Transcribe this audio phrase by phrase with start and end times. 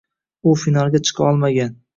[0.51, 1.81] U finalga chiqa olmagan.